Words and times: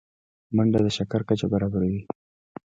منډه 0.55 0.79
د 0.85 0.87
شکر 0.97 1.21
کچه 1.27 1.47
برابروي 1.53 2.01